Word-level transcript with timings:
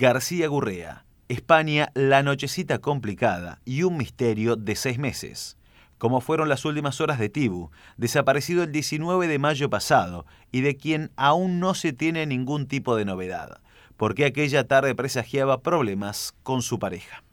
García 0.00 0.46
Gurrea. 0.46 1.04
España, 1.26 1.90
la 1.94 2.22
nochecita 2.22 2.78
complicada 2.78 3.60
y 3.64 3.82
un 3.82 3.96
misterio 3.96 4.54
de 4.54 4.76
seis 4.76 4.96
meses. 4.96 5.56
Como 5.98 6.20
fueron 6.20 6.48
las 6.48 6.64
últimas 6.64 7.00
horas 7.00 7.18
de 7.18 7.28
Tibu, 7.28 7.72
desaparecido 7.96 8.62
el 8.62 8.70
19 8.70 9.26
de 9.26 9.40
mayo 9.40 9.68
pasado 9.68 10.24
y 10.52 10.60
de 10.60 10.76
quien 10.76 11.10
aún 11.16 11.58
no 11.58 11.74
se 11.74 11.92
tiene 11.92 12.26
ningún 12.26 12.68
tipo 12.68 12.94
de 12.94 13.06
novedad, 13.06 13.60
porque 13.96 14.24
aquella 14.24 14.68
tarde 14.68 14.94
presagiaba 14.94 15.62
problemas 15.62 16.32
con 16.44 16.62
su 16.62 16.78
pareja 16.78 17.24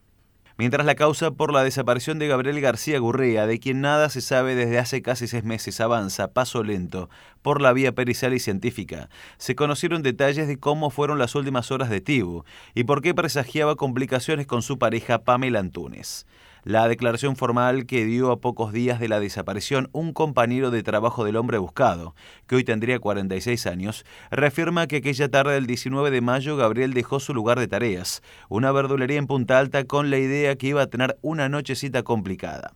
mientras 0.58 0.86
la 0.86 0.96
causa 0.96 1.32
por 1.32 1.54
la 1.54 1.64
desaparición 1.64 2.20
de 2.20 2.28
Gabriel 2.28 2.62
García 2.62 3.00
Gurrea, 3.00 3.48
de 3.48 3.60
quien 3.60 3.82
nada 3.82 4.10
se 4.10 4.22
sabe 4.22 4.56
desde 4.56 4.80
hace 4.80 5.02
casi 5.02 5.28
seis 5.28 5.44
meses, 5.44 5.82
avanza 5.82 6.34
paso 6.34 6.64
lento 6.64 7.10
por 7.42 7.62
la 7.62 7.74
vía 7.74 7.94
pericial 7.94 8.34
y 8.34 8.40
científica. 8.40 9.10
Se 9.38 9.56
conocieron 9.56 10.02
detalles 10.02 10.48
de 10.48 10.58
cómo 10.58 10.90
fueron 10.90 11.20
las 11.20 11.36
últimas 11.36 11.72
horas 11.72 11.90
de 11.90 12.02
Tibu 12.02 12.44
y 12.74 12.86
por 12.86 13.02
qué 13.02 13.14
presagiaba 13.14 13.76
complicaciones 13.76 14.48
con 14.48 14.62
su 14.62 14.80
pareja 14.80 15.24
Pamela 15.24 15.60
Antunes. 15.60 16.26
La 16.66 16.88
declaración 16.88 17.36
formal 17.36 17.86
que 17.86 18.06
dio 18.06 18.32
a 18.32 18.42
pocos 18.42 18.74
días 18.74 19.00
de 19.00 19.08
la 19.08 19.20
desaparición 19.20 19.88
un 19.92 20.14
compañero 20.14 20.72
de 20.72 20.82
trabajo 20.82 21.24
del 21.24 21.36
hombre 21.36 21.60
buscado, 21.60 22.16
que 22.48 22.56
hoy 22.56 22.64
tendría 22.64 22.98
46 22.98 23.68
años, 23.68 24.04
reafirma 24.32 24.88
que 24.88 24.96
aquella 24.96 25.30
tarde 25.30 25.54
del 25.54 25.68
19 25.68 26.10
de 26.10 26.22
mayo 26.22 26.58
Gabriel 26.58 26.96
dejó 26.96 27.20
su 27.20 27.36
lugar 27.36 27.60
de 27.60 27.68
tareas, 27.68 28.24
una 28.50 28.72
verdulería 28.72 29.20
en 29.20 29.28
Punta 29.28 29.60
Alta 29.60 29.84
con 29.84 30.10
la 30.10 30.18
idea 30.18 30.56
que 30.56 30.66
iba 30.66 30.82
a 30.82 30.88
tener 30.88 31.20
una 31.22 31.50
nochecita 31.50 32.02
complicada. 32.02 32.74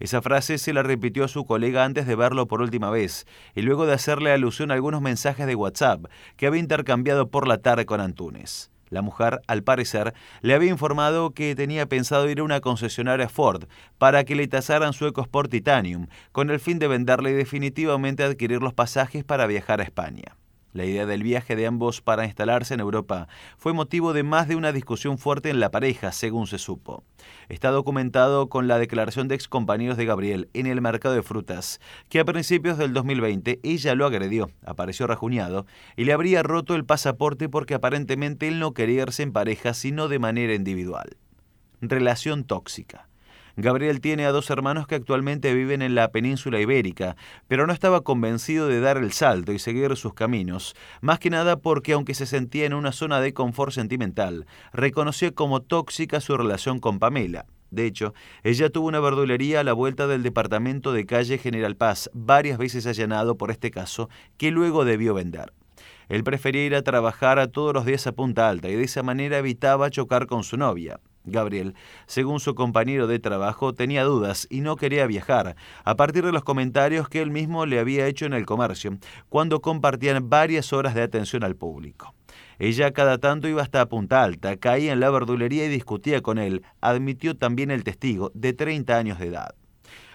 Esa 0.00 0.20
frase 0.20 0.58
se 0.58 0.74
la 0.74 0.82
repitió 0.82 1.24
a 1.24 1.28
su 1.28 1.46
colega 1.46 1.86
antes 1.86 2.06
de 2.06 2.16
verlo 2.16 2.46
por 2.46 2.60
última 2.60 2.90
vez 2.90 3.26
y 3.54 3.62
luego 3.62 3.86
de 3.86 3.94
hacerle 3.94 4.32
alusión 4.32 4.70
a 4.70 4.74
algunos 4.74 5.00
mensajes 5.00 5.46
de 5.46 5.54
WhatsApp 5.54 6.04
que 6.36 6.46
había 6.46 6.60
intercambiado 6.60 7.30
por 7.30 7.48
la 7.48 7.56
tarde 7.56 7.86
con 7.86 8.02
Antunes. 8.02 8.70
La 8.90 9.02
mujer, 9.02 9.40
al 9.46 9.62
parecer, 9.62 10.14
le 10.42 10.54
había 10.54 10.70
informado 10.70 11.30
que 11.30 11.54
tenía 11.54 11.86
pensado 11.86 12.28
ir 12.28 12.40
a 12.40 12.44
una 12.44 12.60
concesionaria 12.60 13.28
Ford 13.28 13.64
para 13.98 14.24
que 14.24 14.34
le 14.34 14.48
tasaran 14.48 14.92
su 14.92 15.06
EcoSport 15.06 15.50
Titanium, 15.50 16.08
con 16.32 16.50
el 16.50 16.60
fin 16.60 16.78
de 16.78 16.88
venderle 16.88 17.30
y 17.30 17.34
definitivamente 17.34 18.24
adquirir 18.24 18.60
los 18.60 18.74
pasajes 18.74 19.24
para 19.24 19.46
viajar 19.46 19.80
a 19.80 19.84
España. 19.84 20.36
La 20.72 20.84
idea 20.84 21.04
del 21.04 21.24
viaje 21.24 21.56
de 21.56 21.66
ambos 21.66 22.00
para 22.00 22.26
instalarse 22.26 22.74
en 22.74 22.80
Europa 22.80 23.26
fue 23.58 23.72
motivo 23.72 24.12
de 24.12 24.22
más 24.22 24.46
de 24.46 24.54
una 24.54 24.72
discusión 24.72 25.18
fuerte 25.18 25.50
en 25.50 25.58
la 25.58 25.72
pareja, 25.72 26.12
según 26.12 26.46
se 26.46 26.58
supo. 26.58 27.02
Está 27.48 27.70
documentado 27.70 28.48
con 28.48 28.68
la 28.68 28.78
declaración 28.78 29.26
de 29.26 29.34
excompañeros 29.34 29.96
de 29.96 30.06
Gabriel 30.06 30.48
en 30.54 30.66
el 30.66 30.80
mercado 30.80 31.16
de 31.16 31.24
frutas, 31.24 31.80
que 32.08 32.20
a 32.20 32.24
principios 32.24 32.78
del 32.78 32.92
2020 32.92 33.58
ella 33.64 33.96
lo 33.96 34.06
agredió, 34.06 34.50
apareció 34.64 35.08
rajuñado 35.08 35.66
y 35.96 36.04
le 36.04 36.12
habría 36.12 36.44
roto 36.44 36.76
el 36.76 36.84
pasaporte 36.84 37.48
porque 37.48 37.74
aparentemente 37.74 38.46
él 38.46 38.60
no 38.60 38.72
quería 38.72 39.02
irse 39.02 39.24
en 39.24 39.32
pareja 39.32 39.74
sino 39.74 40.06
de 40.06 40.20
manera 40.20 40.54
individual. 40.54 41.16
Relación 41.80 42.44
tóxica. 42.44 43.09
Gabriel 43.56 44.00
tiene 44.00 44.24
a 44.24 44.32
dos 44.32 44.50
hermanos 44.50 44.86
que 44.86 44.94
actualmente 44.94 45.52
viven 45.52 45.82
en 45.82 45.94
la 45.94 46.10
península 46.10 46.60
ibérica, 46.60 47.16
pero 47.48 47.66
no 47.66 47.72
estaba 47.72 48.00
convencido 48.02 48.68
de 48.68 48.80
dar 48.80 48.96
el 48.96 49.12
salto 49.12 49.52
y 49.52 49.58
seguir 49.58 49.96
sus 49.96 50.14
caminos, 50.14 50.74
más 51.00 51.18
que 51.18 51.30
nada 51.30 51.56
porque 51.56 51.92
aunque 51.92 52.14
se 52.14 52.26
sentía 52.26 52.66
en 52.66 52.74
una 52.74 52.92
zona 52.92 53.20
de 53.20 53.32
confort 53.34 53.72
sentimental, 53.72 54.46
reconoció 54.72 55.34
como 55.34 55.60
tóxica 55.60 56.20
su 56.20 56.36
relación 56.36 56.78
con 56.78 56.98
Pamela. 56.98 57.46
De 57.70 57.86
hecho, 57.86 58.14
ella 58.42 58.68
tuvo 58.70 58.88
una 58.88 59.00
verdulería 59.00 59.60
a 59.60 59.64
la 59.64 59.72
vuelta 59.72 60.06
del 60.06 60.22
departamento 60.22 60.92
de 60.92 61.06
calle 61.06 61.38
General 61.38 61.76
Paz, 61.76 62.10
varias 62.12 62.58
veces 62.58 62.86
allanado 62.86 63.36
por 63.36 63.50
este 63.50 63.70
caso, 63.70 64.08
que 64.36 64.50
luego 64.50 64.84
debió 64.84 65.14
vender. 65.14 65.52
Él 66.08 66.24
prefería 66.24 66.66
ir 66.66 66.74
a 66.74 66.82
trabajar 66.82 67.38
a 67.38 67.46
todos 67.46 67.72
los 67.72 67.86
días 67.86 68.06
a 68.08 68.12
Punta 68.12 68.48
Alta 68.48 68.68
y 68.68 68.74
de 68.74 68.82
esa 68.82 69.04
manera 69.04 69.38
evitaba 69.38 69.90
chocar 69.90 70.26
con 70.26 70.42
su 70.42 70.56
novia. 70.56 70.98
Gabriel, 71.24 71.74
según 72.06 72.40
su 72.40 72.54
compañero 72.54 73.06
de 73.06 73.18
trabajo, 73.18 73.74
tenía 73.74 74.04
dudas 74.04 74.46
y 74.50 74.60
no 74.62 74.76
quería 74.76 75.06
viajar, 75.06 75.56
a 75.84 75.96
partir 75.96 76.24
de 76.24 76.32
los 76.32 76.44
comentarios 76.44 77.08
que 77.08 77.20
él 77.20 77.30
mismo 77.30 77.66
le 77.66 77.78
había 77.78 78.06
hecho 78.06 78.26
en 78.26 78.32
el 78.32 78.46
comercio, 78.46 78.98
cuando 79.28 79.60
compartían 79.60 80.30
varias 80.30 80.72
horas 80.72 80.94
de 80.94 81.02
atención 81.02 81.44
al 81.44 81.56
público. 81.56 82.14
Ella 82.58 82.92
cada 82.92 83.18
tanto 83.18 83.48
iba 83.48 83.62
hasta 83.62 83.88
Punta 83.88 84.22
Alta, 84.22 84.56
caía 84.56 84.92
en 84.92 85.00
la 85.00 85.10
verdulería 85.10 85.64
y 85.64 85.68
discutía 85.68 86.20
con 86.20 86.38
él, 86.38 86.62
admitió 86.80 87.36
también 87.36 87.70
el 87.70 87.84
testigo, 87.84 88.30
de 88.34 88.52
30 88.52 88.96
años 88.96 89.18
de 89.18 89.28
edad. 89.28 89.54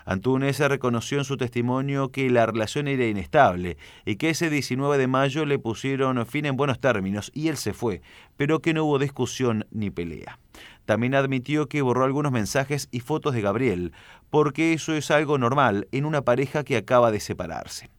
Antunes 0.05 0.59
reconoció 0.59 1.17
en 1.17 1.25
su 1.25 1.35
testimonio 1.35 2.11
que 2.11 2.29
la 2.29 2.45
relación 2.45 2.87
era 2.87 3.07
inestable 3.07 3.77
y 4.05 4.17
que 4.17 4.29
ese 4.29 4.51
19 4.51 4.99
de 4.99 5.07
mayo 5.07 5.45
le 5.45 5.57
pusieron 5.57 6.23
fin 6.27 6.45
en 6.45 6.55
buenos 6.55 6.79
términos 6.79 7.31
y 7.33 7.47
él 7.47 7.57
se 7.57 7.73
fue, 7.73 8.03
pero 8.37 8.59
que 8.59 8.75
no 8.75 8.85
hubo 8.85 8.99
discusión 8.99 9.65
ni 9.71 9.89
pelea. 9.89 10.37
También 10.85 11.15
admitió 11.15 11.67
que 11.67 11.81
borró 11.81 12.05
algunos 12.05 12.31
mensajes 12.31 12.87
y 12.91 12.99
fotos 12.99 13.33
de 13.33 13.41
Gabriel, 13.41 13.91
porque 14.29 14.73
eso 14.73 14.93
es 14.93 15.11
algo 15.11 15.37
normal 15.37 15.87
en 15.91 16.05
una 16.05 16.21
pareja 16.21 16.63
que 16.63 16.77
acaba 16.77 17.11
de 17.11 17.19
separarse. 17.19 17.89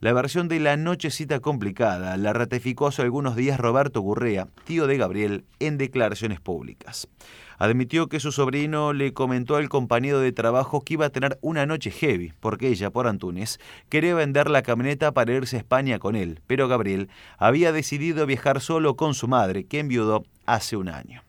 La 0.00 0.14
versión 0.14 0.48
de 0.48 0.60
la 0.60 0.78
nochecita 0.78 1.40
complicada 1.40 2.16
la 2.16 2.32
ratificó 2.32 2.86
hace 2.86 3.02
algunos 3.02 3.36
días 3.36 3.60
Roberto 3.60 4.00
Gurrea, 4.00 4.48
tío 4.64 4.86
de 4.86 4.96
Gabriel, 4.96 5.44
en 5.58 5.76
declaraciones 5.76 6.40
públicas. 6.40 7.06
Admitió 7.58 8.08
que 8.08 8.18
su 8.18 8.32
sobrino 8.32 8.94
le 8.94 9.12
comentó 9.12 9.56
al 9.56 9.68
compañero 9.68 10.18
de 10.20 10.32
trabajo 10.32 10.80
que 10.80 10.94
iba 10.94 11.04
a 11.04 11.10
tener 11.10 11.38
una 11.42 11.66
noche 11.66 11.90
heavy, 11.90 12.32
porque 12.40 12.68
ella, 12.68 12.88
por 12.88 13.06
Antunes, 13.06 13.60
quería 13.90 14.14
vender 14.14 14.48
la 14.48 14.62
camioneta 14.62 15.12
para 15.12 15.34
irse 15.34 15.56
a 15.56 15.58
España 15.58 15.98
con 15.98 16.16
él, 16.16 16.40
pero 16.46 16.66
Gabriel 16.66 17.10
había 17.36 17.70
decidido 17.70 18.24
viajar 18.24 18.62
solo 18.62 18.96
con 18.96 19.12
su 19.12 19.28
madre, 19.28 19.66
que 19.66 19.80
enviudó 19.80 20.24
hace 20.46 20.78
un 20.78 20.88
año. 20.88 21.22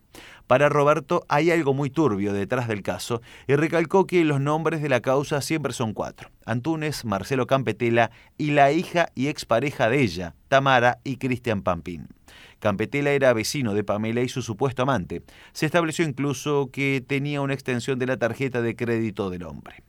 Para 0.51 0.67
Roberto 0.67 1.23
hay 1.29 1.50
algo 1.50 1.73
muy 1.73 1.89
turbio 1.89 2.34
detrás 2.34 2.67
del 2.67 2.84
caso 2.84 3.22
y 3.47 3.56
recalcó 3.56 4.06
que 4.06 4.25
los 4.25 4.41
nombres 4.41 4.81
de 4.81 4.89
la 4.89 5.00
causa 5.00 5.39
siempre 5.39 5.72
son 5.72 5.94
cuatro. 5.94 6.29
Antunes, 6.45 7.06
Marcelo 7.06 7.47
Campetela 7.47 8.12
y 8.38 8.51
la 8.51 8.73
hija 8.73 9.07
y 9.16 9.28
expareja 9.28 9.90
de 9.90 10.01
ella, 10.01 10.35
Tamara 10.50 11.00
y 11.06 11.16
Cristian 11.16 11.61
Pampín. 11.61 12.09
Campetela 12.59 13.11
era 13.11 13.31
vecino 13.31 13.73
de 13.73 13.85
Pamela 13.85 14.23
y 14.23 14.28
su 14.28 14.41
supuesto 14.41 14.81
amante. 14.81 15.23
Se 15.53 15.66
estableció 15.66 16.03
incluso 16.03 16.69
que 16.69 17.01
tenía 17.07 17.40
una 17.40 17.53
extensión 17.53 17.97
de 17.97 18.07
la 18.07 18.17
tarjeta 18.17 18.61
de 18.61 18.75
crédito 18.75 19.29
del 19.29 19.44
hombre 19.44 19.85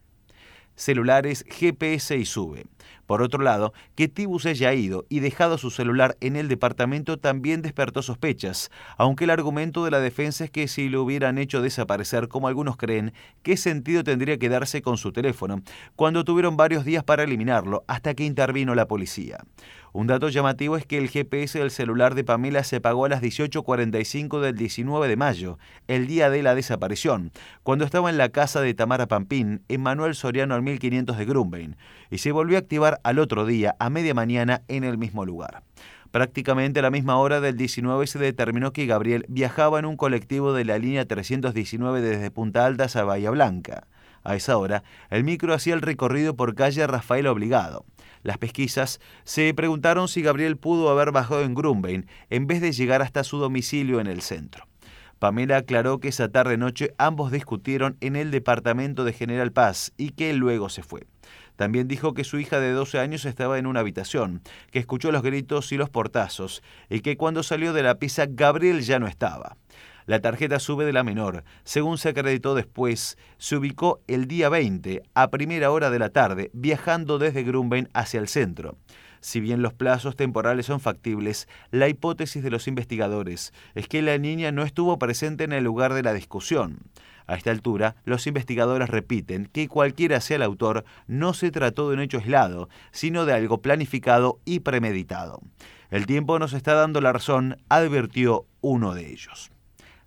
celulares, 0.74 1.44
GPS 1.48 2.16
y 2.16 2.24
sube. 2.24 2.66
Por 3.12 3.20
otro 3.20 3.42
lado, 3.42 3.74
que 3.94 4.08
Tibus 4.08 4.46
haya 4.46 4.72
ido 4.72 5.04
y 5.10 5.20
dejado 5.20 5.58
su 5.58 5.70
celular 5.70 6.16
en 6.22 6.34
el 6.34 6.48
departamento 6.48 7.18
también 7.18 7.60
despertó 7.60 8.00
sospechas, 8.00 8.70
aunque 8.96 9.24
el 9.24 9.30
argumento 9.30 9.84
de 9.84 9.90
la 9.90 10.00
defensa 10.00 10.44
es 10.44 10.50
que 10.50 10.66
si 10.66 10.88
lo 10.88 11.02
hubieran 11.02 11.36
hecho 11.36 11.60
desaparecer, 11.60 12.28
como 12.28 12.48
algunos 12.48 12.78
creen, 12.78 13.12
¿qué 13.42 13.58
sentido 13.58 14.02
tendría 14.02 14.38
quedarse 14.38 14.80
con 14.80 14.96
su 14.96 15.12
teléfono, 15.12 15.60
cuando 15.94 16.24
tuvieron 16.24 16.56
varios 16.56 16.86
días 16.86 17.04
para 17.04 17.24
eliminarlo, 17.24 17.84
hasta 17.86 18.14
que 18.14 18.24
intervino 18.24 18.74
la 18.74 18.88
policía? 18.88 19.44
Un 19.94 20.06
dato 20.06 20.30
llamativo 20.30 20.78
es 20.78 20.86
que 20.86 20.96
el 20.96 21.10
GPS 21.10 21.58
del 21.58 21.70
celular 21.70 22.14
de 22.14 22.24
Pamela 22.24 22.64
se 22.64 22.76
apagó 22.76 23.04
a 23.04 23.10
las 23.10 23.20
18.45 23.20 24.40
del 24.40 24.56
19 24.56 25.06
de 25.06 25.16
mayo, 25.16 25.58
el 25.86 26.06
día 26.06 26.30
de 26.30 26.42
la 26.42 26.54
desaparición, 26.54 27.30
cuando 27.62 27.84
estaba 27.84 28.08
en 28.08 28.16
la 28.16 28.30
casa 28.30 28.62
de 28.62 28.72
Tamara 28.72 29.06
Pampín, 29.06 29.60
en 29.68 29.82
Manuel 29.82 30.14
Soriano 30.14 30.54
al 30.54 30.62
1500 30.62 31.18
de 31.18 31.24
Grumbein, 31.26 31.76
y 32.10 32.18
se 32.18 32.32
volvió 32.32 32.56
a 32.56 32.60
activar 32.60 33.00
al 33.02 33.18
otro 33.18 33.46
día, 33.46 33.76
a 33.78 33.90
media 33.90 34.14
mañana, 34.14 34.62
en 34.68 34.84
el 34.84 34.98
mismo 34.98 35.24
lugar. 35.24 35.62
Prácticamente 36.10 36.80
a 36.80 36.82
la 36.82 36.90
misma 36.90 37.16
hora 37.16 37.40
del 37.40 37.56
19 37.56 38.06
se 38.06 38.18
determinó 38.18 38.72
que 38.72 38.86
Gabriel 38.86 39.24
viajaba 39.28 39.78
en 39.78 39.86
un 39.86 39.96
colectivo 39.96 40.52
de 40.52 40.66
la 40.66 40.78
línea 40.78 41.06
319 41.06 42.02
desde 42.02 42.30
Punta 42.30 42.66
Altas 42.66 42.96
a 42.96 43.04
Bahía 43.04 43.30
Blanca. 43.30 43.86
A 44.22 44.36
esa 44.36 44.56
hora, 44.58 44.84
el 45.10 45.24
micro 45.24 45.54
hacía 45.54 45.74
el 45.74 45.80
recorrido 45.80 46.36
por 46.36 46.54
calle 46.54 46.86
Rafael 46.86 47.26
Obligado. 47.26 47.86
Las 48.22 48.38
pesquisas 48.38 49.00
se 49.24 49.52
preguntaron 49.54 50.06
si 50.06 50.22
Gabriel 50.22 50.56
pudo 50.56 50.90
haber 50.90 51.12
bajado 51.12 51.42
en 51.42 51.54
Grumbein 51.54 52.06
en 52.30 52.46
vez 52.46 52.60
de 52.60 52.72
llegar 52.72 53.02
hasta 53.02 53.24
su 53.24 53.38
domicilio 53.38 53.98
en 53.98 54.06
el 54.06 54.22
centro. 54.22 54.66
Pamela 55.22 55.58
aclaró 55.58 56.00
que 56.00 56.08
esa 56.08 56.30
tarde-noche 56.30 56.94
ambos 56.98 57.30
discutieron 57.30 57.96
en 58.00 58.16
el 58.16 58.32
departamento 58.32 59.04
de 59.04 59.12
General 59.12 59.52
Paz 59.52 59.92
y 59.96 60.10
que 60.10 60.32
luego 60.34 60.68
se 60.68 60.82
fue. 60.82 61.06
También 61.54 61.86
dijo 61.86 62.12
que 62.12 62.24
su 62.24 62.40
hija 62.40 62.58
de 62.58 62.72
12 62.72 62.98
años 62.98 63.24
estaba 63.24 63.56
en 63.56 63.68
una 63.68 63.78
habitación, 63.78 64.42
que 64.72 64.80
escuchó 64.80 65.12
los 65.12 65.22
gritos 65.22 65.70
y 65.70 65.76
los 65.76 65.90
portazos, 65.90 66.60
y 66.90 67.02
que 67.02 67.16
cuando 67.16 67.44
salió 67.44 67.72
de 67.72 67.84
la 67.84 68.00
pieza 68.00 68.26
Gabriel 68.28 68.80
ya 68.82 68.98
no 68.98 69.06
estaba. 69.06 69.56
La 70.06 70.18
tarjeta 70.18 70.58
sube 70.58 70.84
de 70.84 70.92
la 70.92 71.04
menor. 71.04 71.44
Según 71.62 71.98
se 71.98 72.08
acreditó 72.08 72.56
después, 72.56 73.16
se 73.38 73.54
ubicó 73.54 74.00
el 74.08 74.26
día 74.26 74.48
20, 74.48 75.02
a 75.14 75.30
primera 75.30 75.70
hora 75.70 75.90
de 75.90 76.00
la 76.00 76.08
tarde, 76.08 76.50
viajando 76.52 77.20
desde 77.20 77.44
Grumben 77.44 77.88
hacia 77.94 78.18
el 78.18 78.26
centro. 78.26 78.76
Si 79.22 79.38
bien 79.38 79.62
los 79.62 79.72
plazos 79.72 80.16
temporales 80.16 80.66
son 80.66 80.80
factibles, 80.80 81.48
la 81.70 81.88
hipótesis 81.88 82.42
de 82.42 82.50
los 82.50 82.66
investigadores 82.66 83.52
es 83.76 83.86
que 83.86 84.02
la 84.02 84.18
niña 84.18 84.50
no 84.50 84.64
estuvo 84.64 84.98
presente 84.98 85.44
en 85.44 85.52
el 85.52 85.62
lugar 85.62 85.94
de 85.94 86.02
la 86.02 86.12
discusión. 86.12 86.80
A 87.28 87.36
esta 87.36 87.52
altura, 87.52 87.94
los 88.04 88.26
investigadores 88.26 88.90
repiten 88.90 89.46
que 89.46 89.68
cualquiera 89.68 90.20
sea 90.20 90.36
el 90.36 90.42
autor, 90.42 90.84
no 91.06 91.34
se 91.34 91.52
trató 91.52 91.88
de 91.88 91.94
un 91.94 92.02
hecho 92.02 92.18
aislado, 92.18 92.68
sino 92.90 93.24
de 93.24 93.32
algo 93.32 93.62
planificado 93.62 94.40
y 94.44 94.58
premeditado. 94.58 95.40
El 95.90 96.06
tiempo 96.06 96.40
nos 96.40 96.52
está 96.52 96.74
dando 96.74 97.00
la 97.00 97.12
razón, 97.12 97.58
advirtió 97.68 98.46
uno 98.60 98.92
de 98.92 99.08
ellos. 99.08 99.52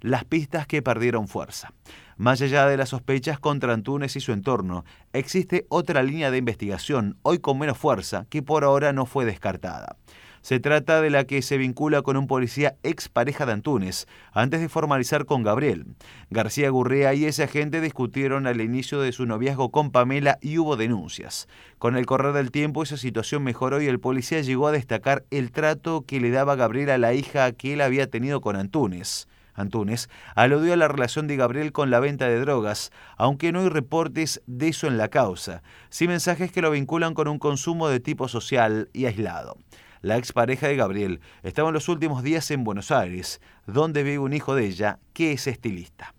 Las 0.01 0.25
pistas 0.25 0.67
que 0.67 0.81
perdieron 0.81 1.29
fuerza. 1.29 1.71
Más 2.17 2.41
allá 2.41 2.65
de 2.65 2.77
las 2.77 2.89
sospechas 2.89 3.39
contra 3.39 3.73
Antunes 3.73 4.15
y 4.15 4.21
su 4.21 4.31
entorno, 4.31 4.85
existe 5.11 5.65
otra 5.67 6.01
línea 6.01 6.31
de 6.31 6.37
investigación, 6.37 7.17
hoy 7.23 7.39
con 7.39 7.59
menos 7.59 7.77
fuerza, 7.77 8.25
que 8.29 8.41
por 8.41 8.63
ahora 8.63 8.93
no 8.93 9.05
fue 9.05 9.25
descartada. 9.25 9.97
Se 10.45 10.61
trata 10.61 11.01
de 11.01 11.09
la 11.09 11.25
que 11.25 11.41
se 11.41 11.57
vincula 11.57 12.03
con 12.03 12.15
un 12.15 12.27
policía 12.27 12.77
ex 12.83 13.09
pareja 13.09 13.45
de 13.45 13.51
Antunes, 13.51 14.07
antes 14.31 14.61
de 14.61 14.69
formalizar 14.69 15.25
con 15.25 15.43
Gabriel. 15.43 15.87
García 16.29 16.69
Gurrea 16.69 17.13
y 17.15 17.25
ese 17.25 17.43
agente 17.43 17.81
discutieron 17.81 18.47
al 18.47 18.61
inicio 18.61 19.01
de 19.01 19.11
su 19.11 19.25
noviazgo 19.25 19.71
con 19.71 19.91
Pamela 19.91 20.37
y 20.41 20.57
hubo 20.59 20.77
denuncias. 20.77 21.49
Con 21.79 21.97
el 21.97 22.05
correr 22.05 22.31
del 22.31 22.51
tiempo 22.51 22.83
esa 22.83 22.95
situación 22.95 23.43
mejoró 23.43 23.81
y 23.81 23.87
el 23.87 23.99
policía 23.99 24.39
llegó 24.39 24.67
a 24.67 24.71
destacar 24.71 25.25
el 25.31 25.51
trato 25.51 26.05
que 26.07 26.21
le 26.21 26.29
daba 26.29 26.55
Gabriel 26.55 26.91
a 26.91 26.97
la 26.97 27.13
hija 27.13 27.51
que 27.51 27.73
él 27.73 27.81
había 27.81 28.09
tenido 28.09 28.39
con 28.39 28.55
Antunes. 28.55 29.27
Antunes 29.55 30.09
aludió 30.35 30.73
a 30.73 30.77
la 30.77 30.87
relación 30.87 31.27
de 31.27 31.37
Gabriel 31.37 31.71
con 31.71 31.89
la 31.89 31.99
venta 31.99 32.27
de 32.27 32.39
drogas, 32.39 32.91
aunque 33.17 33.51
no 33.51 33.61
hay 33.61 33.69
reportes 33.69 34.41
de 34.45 34.67
eso 34.67 34.87
en 34.87 34.97
la 34.97 35.07
causa, 35.07 35.63
sí 35.89 36.07
mensajes 36.07 36.51
que 36.51 36.61
lo 36.61 36.71
vinculan 36.71 37.13
con 37.13 37.27
un 37.27 37.39
consumo 37.39 37.87
de 37.87 37.99
tipo 37.99 38.27
social 38.27 38.89
y 38.93 39.05
aislado. 39.05 39.57
La 40.01 40.17
expareja 40.17 40.67
de 40.67 40.75
Gabriel 40.75 41.21
estaba 41.41 41.69
en 41.69 41.73
los 41.73 41.89
últimos 41.89 42.21
días 42.21 42.51
en 42.51 42.63
Buenos 42.63 42.91
Aires, 42.91 43.41
donde 43.65 44.03
vive 44.03 44.19
un 44.19 44.33
hijo 44.33 44.53
de 44.53 44.65
ella 44.65 44.99
que 45.13 45.31
es 45.31 45.47
estilista. 45.47 46.13